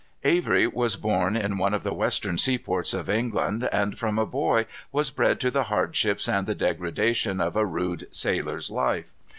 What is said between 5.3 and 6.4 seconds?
to the hardships